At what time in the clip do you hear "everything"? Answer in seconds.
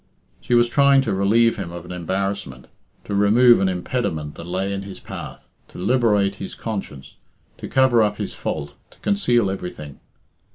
9.51-9.99